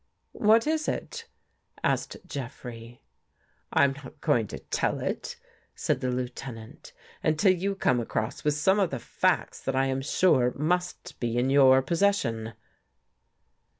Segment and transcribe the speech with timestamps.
[0.49, 1.27] "What is it?"
[1.83, 3.03] asked Jeffrey."
[3.71, 5.35] I'm not going to tell it,"
[5.75, 6.91] said the Lieutenant,"
[7.23, 11.37] until you come across with some of the facts that I am sure must be
[11.37, 12.53] in your possession."